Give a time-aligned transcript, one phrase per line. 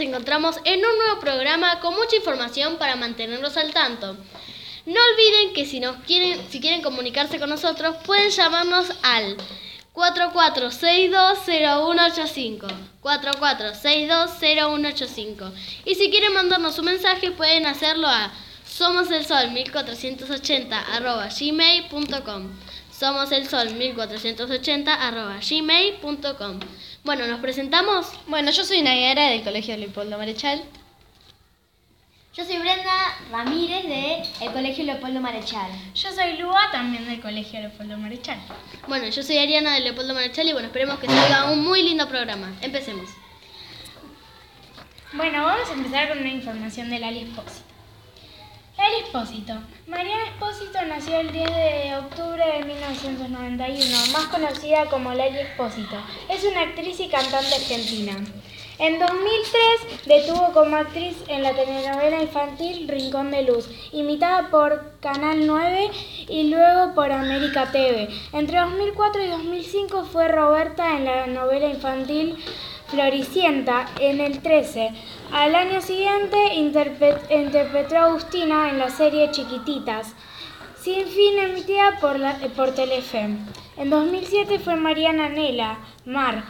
[0.00, 4.16] encontramos en un nuevo programa con mucha información para mantenerlos al tanto.
[4.86, 9.36] No olviden que si nos quieren, si quieren comunicarse con nosotros, pueden llamarnos al
[9.94, 12.66] 44620185.
[13.02, 15.52] 44620185.
[15.84, 18.32] Y si quieren mandarnos un mensaje, pueden hacerlo a
[18.66, 22.50] somoselsol1480 arroba gmail.com.
[23.00, 26.60] Somos el sol 1480 arroba gmail.com.
[27.02, 28.12] Bueno, ¿nos presentamos?
[28.26, 30.62] Bueno, yo soy Nayara del Colegio Leopoldo Marechal.
[32.34, 32.92] Yo soy Brenda
[33.32, 35.70] Ramírez del Colegio Leopoldo Marechal.
[35.94, 38.38] Yo soy Lua, también del Colegio Leopoldo Marechal.
[38.86, 42.06] Bueno, yo soy Ariana del Leopoldo Marechal y bueno, esperemos que salga un muy lindo
[42.06, 42.52] programa.
[42.60, 43.08] Empecemos.
[45.14, 47.70] Bueno, vamos a empezar con una información de Lali Espósito.
[48.80, 49.52] Lali Espósito.
[49.86, 52.59] Mariana Espósito nació el 10 de octubre de
[52.90, 55.96] 1991, más conocida como Lali Espósito.
[56.28, 58.12] Es una actriz y cantante argentina.
[58.78, 65.46] En 2003 detuvo como actriz en la telenovela infantil Rincón de Luz, imitada por Canal
[65.46, 65.90] 9
[66.28, 68.08] y luego por América TV.
[68.32, 72.42] Entre 2004 y 2005 fue Roberta en la novela infantil
[72.88, 74.90] Floricienta en el 13.
[75.30, 80.14] Al año siguiente interpretó a Agustina en la serie Chiquititas,
[80.82, 83.28] sin fin emitida por, la, por Telefe.
[83.76, 86.44] En 2007 fue Mariana Nela, Mar,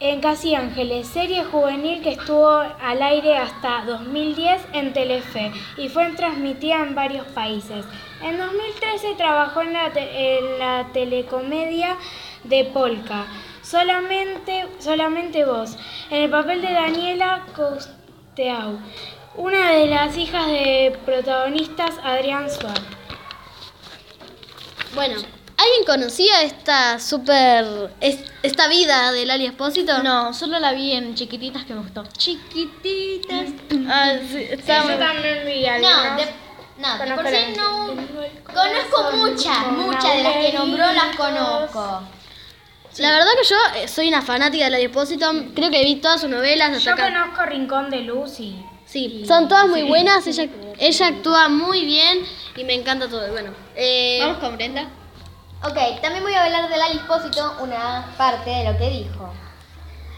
[0.00, 6.10] en Casi Ángeles, serie juvenil que estuvo al aire hasta 2010 en Telefe y fue
[6.12, 7.84] transmitida en varios países.
[8.22, 11.96] En 2013 trabajó en la, en la telecomedia
[12.44, 13.26] de Polka.
[13.62, 15.76] Solamente, solamente vos,
[16.10, 18.78] en el papel de Daniela Cousteau,
[19.36, 23.01] una de las hijas de protagonistas Adrián Suárez.
[24.94, 27.94] Bueno, ¿alguien conocía esta super.
[28.00, 30.02] esta vida de Lali Espósito?
[30.02, 32.04] No, solo la vi en chiquititas que me gustó.
[32.16, 33.50] Chiquititas.
[33.88, 35.64] Ah, sí, está Yo también vi.
[35.80, 36.26] No, de,
[36.78, 37.86] no, de por sí no.
[38.44, 42.02] Conozco muchas, muchas de las que nombró las conozco.
[42.98, 45.32] La verdad que yo eh, soy una fanática de Lali Espósito.
[45.54, 47.04] Creo que vi todas sus novelas hasta Yo acá.
[47.04, 48.62] conozco Rincón de Luz y.
[48.92, 50.26] Sí, son todas muy buenas.
[50.26, 53.26] Ella, ella actúa muy bien y me encanta todo.
[53.32, 54.86] Bueno, eh, Vamos con Brenda.
[55.64, 59.32] Ok, también voy a hablar de Lali Espósito, una parte de lo que dijo.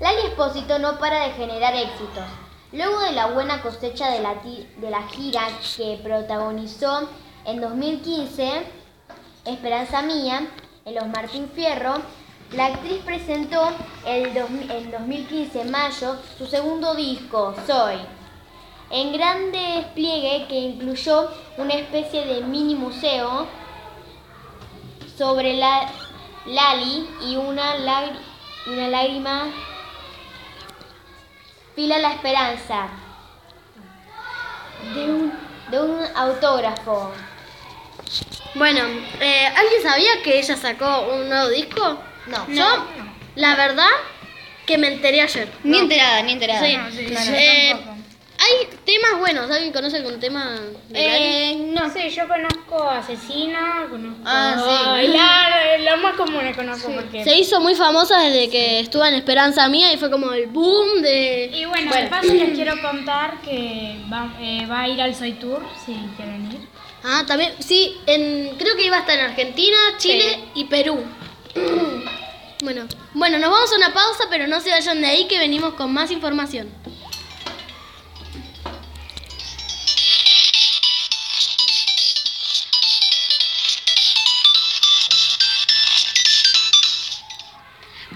[0.00, 2.24] Lali Espósito no para de generar éxitos.
[2.72, 5.46] Luego de la buena cosecha de la, de la gira
[5.76, 7.08] que protagonizó
[7.44, 8.64] en 2015,
[9.44, 10.48] Esperanza Mía,
[10.84, 12.02] en los Martín Fierro,
[12.50, 13.68] la actriz presentó
[14.04, 17.98] el en 2015, en mayo, su segundo disco, Soy,
[18.90, 23.46] en grande despliegue que incluyó una especie de mini museo
[25.18, 25.90] sobre la
[26.46, 28.18] Lali y una, lágr-
[28.66, 29.50] y una lágrima
[31.74, 32.88] fila la esperanza
[34.94, 35.32] de un,
[35.70, 37.12] de un autógrafo.
[38.54, 38.80] bueno
[39.20, 41.98] eh, ¿alguien sabía que ella sacó un nuevo disco?
[42.28, 42.46] No.
[42.48, 42.64] Yo,
[43.36, 43.88] la verdad,
[44.66, 45.48] que me enteré ayer.
[45.62, 45.82] Ni No.
[45.84, 46.66] enterada, ni enterada.
[46.66, 46.76] Sí.
[46.76, 47.76] No, sí, Eh.
[48.58, 49.50] Hay temas buenos.
[49.50, 50.58] ¿Alguien conoce algún tema
[50.88, 51.50] de?
[51.50, 51.90] Eh, no.
[51.90, 54.90] Sí, yo conozco Asesina, conozco Ah, sí.
[54.90, 57.24] Bailar, lo más común conozco porque...
[57.24, 61.02] Se hizo muy famosa desde que estuvo en Esperanza Mía y fue como el boom
[61.02, 61.50] de...
[61.52, 65.32] Y bueno, de paso les quiero contar que va, eh, va a ir al Soy
[65.32, 66.60] Tour, si quieren ir.
[67.04, 71.04] Ah, también, sí, en, creo que iba a estar en Argentina, Chile y Perú.
[72.64, 75.74] bueno, bueno, nos vamos a una pausa, pero no se vayan de ahí que venimos
[75.74, 76.68] con más información.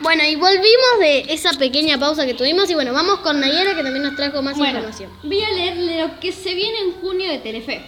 [0.00, 3.82] Bueno, y volvimos de esa pequeña pausa que tuvimos y bueno, vamos con Nayera que
[3.82, 5.10] también nos trajo más Bueno, información.
[5.24, 7.82] voy a leerle lo que se viene en junio de Telefe.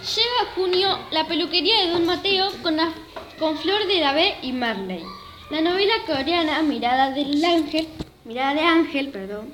[0.00, 2.92] Llega junio la peluquería de Don Mateo con, la,
[3.38, 5.02] con Flor de Davé y Marley.
[5.50, 7.88] La novela coreana Mirada del Ángel,
[8.24, 9.52] Mirada de Ángel, perdón.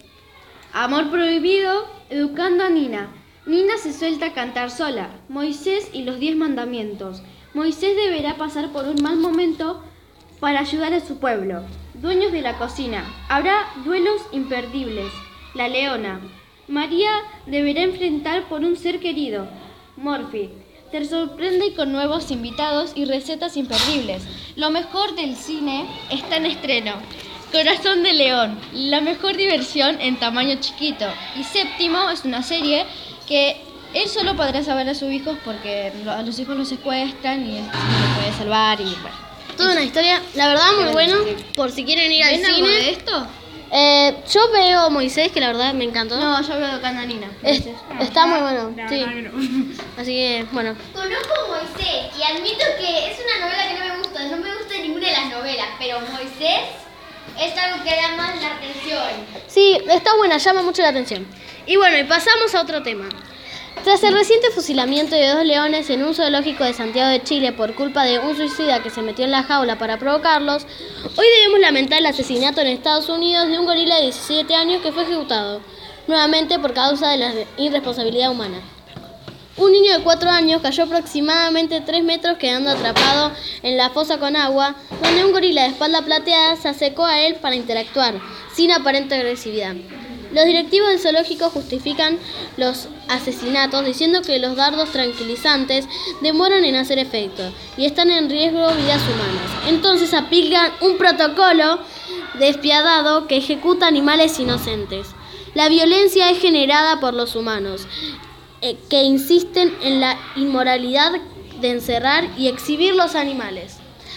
[0.72, 3.10] Amor prohibido, educando a Nina.
[3.46, 5.10] Nina se suelta a cantar sola.
[5.28, 7.22] Moisés y los diez mandamientos.
[7.52, 9.82] Moisés deberá pasar por un mal momento
[10.44, 11.62] para ayudar a su pueblo.
[11.94, 13.02] Dueños de la cocina.
[13.31, 15.11] Habrá duelos imperdibles.
[15.55, 16.20] La leona.
[16.69, 17.08] María
[17.46, 19.49] deberá enfrentar por un ser querido.
[19.96, 20.50] Morphy.
[20.93, 24.23] Te sorprende con nuevos invitados y recetas imperdibles.
[24.55, 26.93] Lo mejor del cine está en estreno.
[27.50, 31.06] Corazón de León, la mejor diversión en tamaño chiquito.
[31.40, 32.85] Y séptimo es una serie
[33.26, 33.62] que
[33.94, 37.64] él solo podrá saber a sus hijos porque a los hijos los secuestran y él
[37.64, 39.24] lo puede salvar y bueno.
[39.56, 41.17] Toda una historia, la verdad, muy bueno.
[41.55, 42.69] Por si quieren ir al ¿Ven algo cine.
[42.69, 43.26] de esto?
[43.76, 46.17] Eh, yo veo Moisés, que la verdad me encantó.
[46.19, 47.29] No, yo veo Cananina.
[47.43, 47.62] Es-
[48.00, 49.05] está muy bueno, La sí.
[49.99, 50.76] Así que, bueno.
[50.93, 54.55] Conozco a Moisés y admito que es una novela que no me gusta, no me
[54.56, 56.61] gusta ninguna de las novelas, pero Moisés
[57.40, 59.02] es algo que da más la atención.
[59.49, 61.26] Sí, está buena, llama mucho la atención.
[61.67, 63.08] Y bueno, y pasamos a otro tema.
[63.82, 67.75] Tras el reciente fusilamiento de dos leones en un zoológico de Santiago de Chile por
[67.75, 70.67] culpa de un suicida que se metió en la jaula para provocarlos,
[71.17, 74.93] hoy debemos lamentar el asesinato en Estados Unidos de un gorila de 17 años que
[74.93, 75.61] fue ejecutado,
[76.06, 78.61] nuevamente por causa de la irresponsabilidad humana.
[79.56, 83.32] Un niño de 4 años cayó aproximadamente 3 metros quedando atrapado
[83.62, 87.37] en la fosa con agua, donde un gorila de espalda plateada se acercó a él
[87.37, 88.15] para interactuar,
[88.53, 89.75] sin aparente agresividad.
[90.34, 92.19] Los directivos del zoológico justifican
[92.56, 95.86] los asesinatos diciendo que los dardos tranquilizantes
[96.22, 99.69] demoran en hacer efecto y están en riesgo vidas humanas.
[99.69, 101.78] Entonces aplican un protocolo
[102.40, 105.06] despiadado que ejecuta animales inocentes.
[105.54, 107.87] La violencia es generada por los humanos,
[108.60, 111.12] eh, que insisten en la inmoralidad
[111.60, 113.76] de encerrar y exhibir los animales.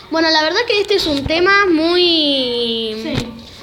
[0.09, 2.95] Bueno, la verdad que este es un tema muy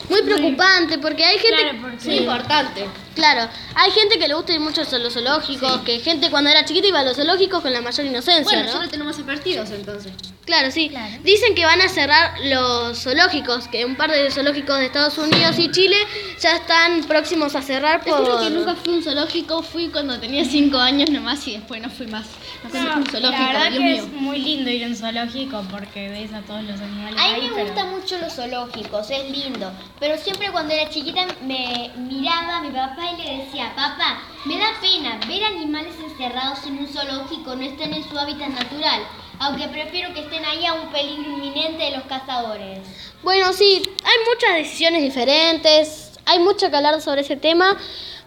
[0.09, 2.89] muy preocupante porque hay gente Claro, porque- Muy importante.
[3.15, 6.65] Claro, hay gente que le gusta ir mucho a los zoológicos, que gente cuando era
[6.65, 8.73] chiquita iba a los zoológicos con la mayor inocencia, Bueno, ¿no?
[8.79, 10.13] ya lo tenemos advertidos entonces.
[10.45, 10.91] Claro, sí.
[10.91, 11.15] Claro.
[11.23, 15.59] Dicen que van a cerrar los zoológicos, que un par de zoológicos de Estados Unidos
[15.59, 15.97] y Chile
[16.39, 18.19] ya están próximos a cerrar por...
[18.19, 21.81] juro que nunca fui a un zoológico, fui cuando tenía 5 años nomás y después
[21.81, 22.27] no fui más.
[22.73, 23.97] No No, un zoológico, la verdad Dios que mío.
[24.03, 27.41] es muy lindo ir a un zoológico porque ves a todos los animales A ahí,
[27.41, 29.73] mí me pero- gustan mucho los zoológicos, es lindo.
[29.99, 34.59] Pero siempre cuando era chiquita me miraba a mi papá y le decía, papá, me
[34.59, 39.01] da pena ver animales encerrados en un zoológico, no están en su hábitat natural.
[39.39, 42.79] Aunque prefiero que estén ahí a un peligro inminente de los cazadores.
[43.23, 47.77] Bueno, sí, hay muchas decisiones diferentes, hay mucho que hablar sobre ese tema,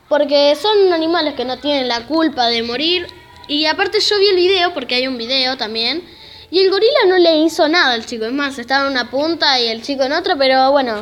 [0.09, 3.07] porque son animales que no tienen la culpa de morir.
[3.47, 6.03] Y aparte yo vi el video, porque hay un video también,
[6.49, 9.59] y el gorila no le hizo nada al chico, es más, estaba en una punta
[9.59, 11.01] y el chico en otra, pero bueno,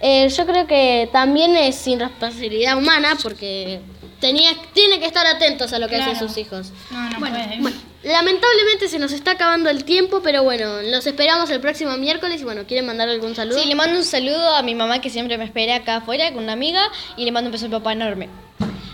[0.00, 3.80] eh, yo creo que también es sin responsabilidad humana, porque
[4.20, 6.72] tenía, tiene que estar atentos a lo que hacen sus hijos.
[6.90, 7.60] No, no Bueno, puede.
[7.60, 12.40] Bueno, lamentablemente se nos está acabando el tiempo, pero bueno, los esperamos el próximo miércoles
[12.40, 13.58] y bueno, ¿quieren mandar algún saludo?
[13.58, 16.44] Sí, le mando un saludo a mi mamá que siempre me espera acá afuera con
[16.44, 16.82] una amiga
[17.16, 18.28] y le mando un beso al papá enorme.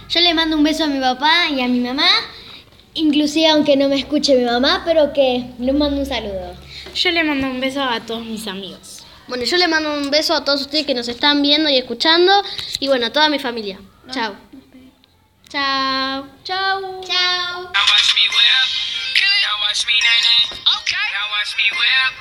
[0.09, 2.09] Yo le mando un beso a mi papá y a mi mamá,
[2.95, 6.55] inclusive aunque no me escuche mi mamá, pero que les mando un saludo.
[6.95, 9.05] Yo le mando un beso a todos mis amigos.
[9.29, 12.33] Bueno, yo le mando un beso a todos ustedes que nos están viendo y escuchando.
[12.81, 13.79] Y bueno, a toda mi familia.
[14.11, 14.35] Chao.
[15.49, 16.27] Chao.
[16.45, 16.81] Chao.
[18.31, 18.80] Whip.
[19.50, 20.62] Now watch me nae nae.
[20.79, 21.06] Okay.
[21.11, 22.20] Now watch me whip.